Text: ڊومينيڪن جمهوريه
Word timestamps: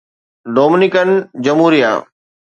ڊومينيڪن 0.55 1.09
جمهوريه 1.45 1.91